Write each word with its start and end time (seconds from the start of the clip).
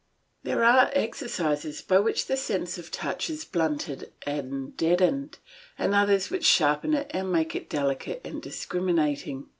There 0.41 0.63
are 0.63 0.89
exercises 0.95 1.83
by 1.83 1.99
which 1.99 2.25
the 2.25 2.35
sense 2.35 2.79
of 2.79 2.89
touch 2.89 3.29
is 3.29 3.45
blunted 3.45 4.11
and 4.25 4.75
deadened, 4.75 5.37
and 5.77 5.93
others 5.93 6.31
which 6.31 6.43
sharpen 6.43 6.95
it 6.95 7.11
and 7.13 7.31
make 7.31 7.55
it 7.55 7.69
delicate 7.69 8.21
and 8.25 8.41
discriminating. 8.41 9.49